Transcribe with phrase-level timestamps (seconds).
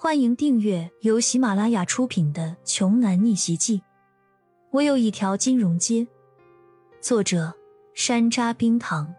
[0.00, 3.78] 欢迎订阅由喜马拉雅出品的《穷男逆袭记》。
[4.70, 6.06] 我有一条金融街。
[7.00, 7.52] 作者：
[7.94, 9.12] 山楂冰糖，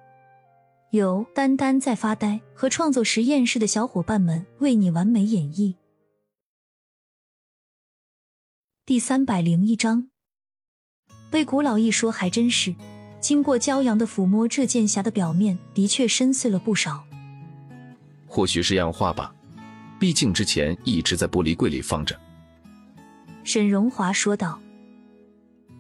[0.92, 5.76] 由丹丹在发呆和创作实验室的小伙伴们为你完美演绎。
[8.86, 10.09] 第三百零一章，
[11.30, 12.73] 被古老一说还真是。
[13.20, 17.04] 经过骄阳的抚摸，这剑匣的表面的确深邃了不少。
[18.25, 19.36] 或许是氧化吧。
[20.00, 22.18] 毕竟之前一直在玻璃柜里放着。
[23.44, 24.59] 沈荣华说道。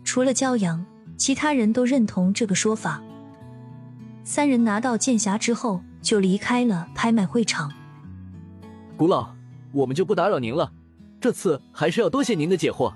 [0.03, 0.83] 除了骄阳，
[1.17, 3.01] 其他人都认同这个说法。
[4.23, 7.71] 三人拿到剑匣之后，就离开了拍卖会场。
[8.97, 9.29] 古老，
[9.71, 10.71] 我们就不打扰您了。
[11.21, 12.93] 这次还是要多谢您的解惑。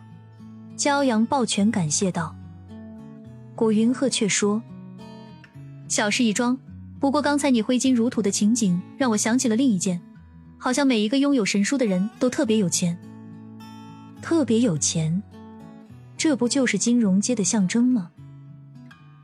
[0.75, 2.35] 骄阳抱拳感谢道。
[3.55, 4.61] 古云鹤却说
[5.87, 6.57] ：“小事一桩，
[6.99, 10.01] 不过刚才你挥金如土的情景，让我想起了另一件。”
[10.63, 12.97] 好像每一个拥有神书的人都特别有钱，
[14.21, 15.21] 特别有钱，
[16.15, 18.11] 这不就是金融街的象征吗？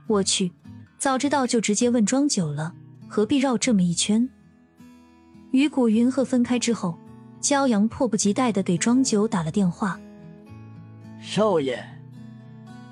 [0.08, 0.52] 我去，
[0.98, 2.74] 早知道就直接问庄九了，
[3.08, 4.30] 何必绕这么一圈？
[5.52, 7.00] 与古云鹤分开之后，
[7.40, 9.98] 骄阳迫不及待的给庄九打了电话。
[11.22, 11.82] 少爷，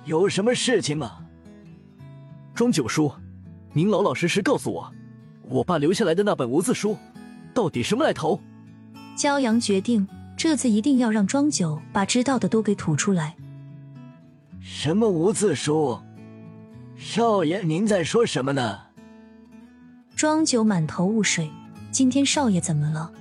[0.06, 1.18] 有什么事情吗？
[2.56, 3.12] 庄九叔，
[3.74, 4.90] 您老老实实告诉我，
[5.50, 6.96] 我爸留下来的那本无字书。
[7.58, 8.40] 到底什么来头？
[9.18, 13.36] 骄阳决定这次一定要让庄九把知道的都给吐出来。
[14.60, 16.00] 什么无字书？
[16.96, 18.82] 少爷，您在说什么呢？
[20.16, 21.50] 庄九满头雾水，
[21.90, 23.12] 今天少爷怎么了？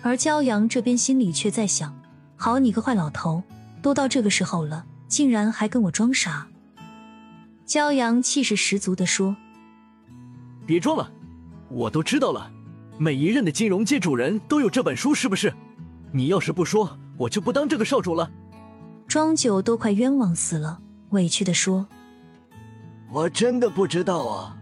[0.00, 1.94] 而骄阳这边心里却在想：
[2.34, 3.42] 好你个坏老头，
[3.82, 6.48] 都到这个时候了，竟然还跟我装傻！
[7.66, 9.36] 骄阳气势十足的说
[10.64, 11.12] ：“别装了，
[11.68, 12.52] 我都知道了。”
[12.98, 15.54] 每一任的金融界主人都有这本书，是不是？
[16.10, 18.28] 你要是不说，我就不当这个少主了。
[19.06, 21.86] 庄九都快冤枉死了，委屈的说
[23.12, 24.56] ：“我真的不知道啊，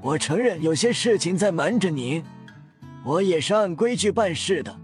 [0.00, 2.24] 我承认有些事情在瞒着您，
[3.04, 4.74] 我也是按规矩办事的。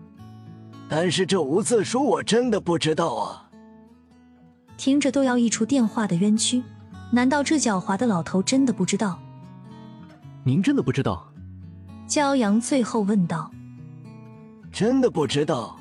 [0.86, 3.50] 但是这无字书我真的不知道啊。”
[4.76, 6.62] 听着都要溢出电话的冤屈，
[7.10, 9.18] 难道这狡猾的老头真的不知道？
[10.44, 11.32] 您真的不知道？
[12.06, 13.50] 骄阳最后问道
[14.70, 15.78] ：“真的不知道，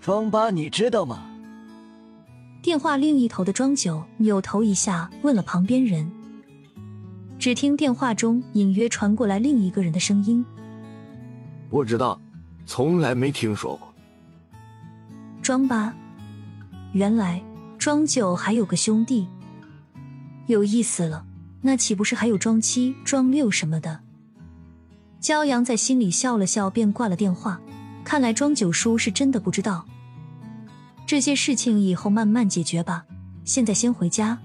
[0.00, 1.22] 庄八你知道吗？”
[2.62, 6.10] 电话另一头的庄九扭头一下问了旁边人。
[7.38, 10.44] 只听电话中隐约传过来另一个人的声音
[11.70, 12.20] ：“不知道，
[12.66, 13.88] 从来没听说过。”
[15.42, 15.94] 庄八，
[16.92, 17.42] 原来
[17.78, 19.26] 庄九还有个兄弟，
[20.46, 21.24] 有意思了，
[21.62, 24.00] 那岂不是还有庄七、庄六什么的？
[25.20, 27.60] 骄阳在心里笑了笑，便挂了电话。
[28.02, 29.84] 看来庄九叔是真的不知道
[31.06, 33.04] 这些事情，以后慢慢解决吧。
[33.44, 34.38] 现在先回家。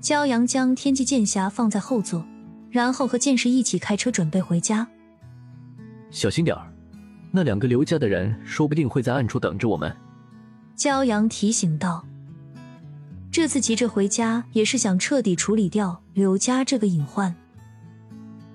[0.00, 2.24] 骄阳将天际剑匣放在后座，
[2.70, 4.88] 然后和剑士一起开车准备回家。
[6.10, 6.72] 小心点儿，
[7.30, 9.94] 那两个刘家的人说不定会在暗处等着我们。
[10.76, 12.04] 骄阳提醒道
[13.30, 17.34] ：“这次急着回家，也是想彻底处理掉刘家这个隐患。”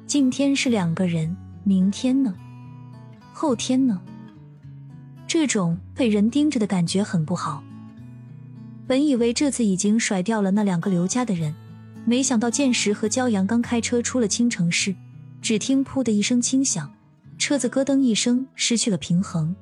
[0.07, 2.33] 今天是两个人，明天呢？
[3.33, 3.99] 后天呢？
[5.27, 7.63] 这种被人盯着的感觉很不好。
[8.85, 11.55] 本以为这次已经甩掉了那两个刘家的人，
[12.05, 14.95] 没想到剑石和骄阳刚开车出了青城市，
[15.41, 16.93] 只听“噗”的一声轻响，
[17.39, 19.55] 车子咯噔一声失去了平衡。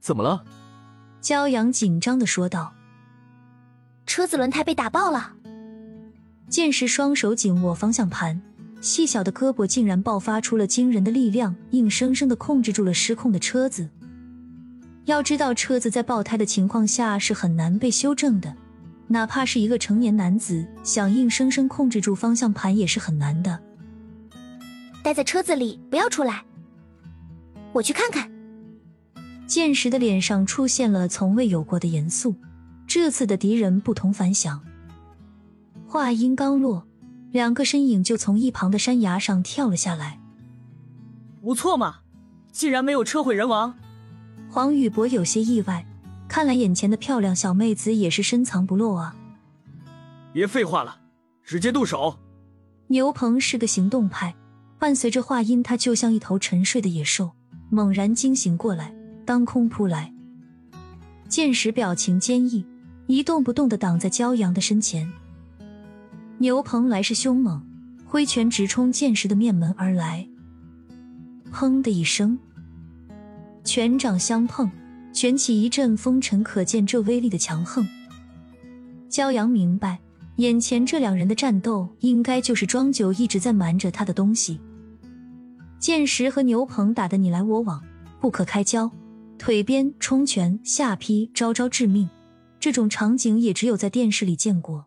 [0.00, 0.44] 怎么了？
[1.22, 2.72] 骄阳紧张的说道
[4.06, 5.34] ：“车子轮胎被打爆了。”
[6.50, 8.42] 剑石双手紧握方向盘。
[8.80, 13.88] 细小的胳膊竟然爆发出了惊人的力量，硬生生的控制住了失控的车子。
[15.04, 18.54] 要知道，车子在爆胎的情况下是很难被修正的，
[19.08, 23.58] 哪怕是一个成年男子想硬生生控制住方向盘也是很难的。
[25.02, 26.44] 待在车子里，不要出来。
[27.72, 28.30] 我去看看。
[29.46, 32.36] 剑石的脸上出现了从未有过的严肃，
[32.86, 34.60] 这次的敌人不同凡响。
[35.86, 36.86] 话音刚落。
[37.32, 40.20] 两个身影就从一旁的山崖上跳了下来。
[41.42, 42.00] 不错嘛，
[42.52, 43.74] 竟然没有车毁人亡。
[44.50, 45.86] 黄宇博有些意外，
[46.28, 49.14] 看来眼前的漂亮小妹子也是深藏不露啊。
[50.32, 50.98] 别废话了，
[51.44, 52.18] 直接动手。
[52.88, 54.34] 牛鹏是个行动派，
[54.78, 57.30] 伴随着话音，他就像一头沉睡的野兽，
[57.70, 58.92] 猛然惊醒过来，
[59.24, 60.12] 当空扑来。
[61.28, 62.66] 剑石表情坚毅，
[63.06, 65.12] 一动不动的挡在骄阳的身前。
[66.42, 67.62] 牛鹏来势凶猛，
[68.06, 70.26] 挥拳直冲剑石的面门而来。
[71.52, 72.38] 砰的一声，
[73.62, 74.70] 拳掌相碰，
[75.12, 77.86] 卷起一阵风尘，可见这威力的强横。
[79.10, 79.98] 骄阳明白，
[80.36, 84.58] 眼前这两人的战斗，应该就是庄九一直在瞒着他的东西。
[85.78, 87.82] 剑石和牛棚打得你来我往，
[88.18, 88.90] 不可开交，
[89.36, 92.08] 腿边冲拳，下劈，招招致命。
[92.58, 94.86] 这种场景也只有在电视里见过。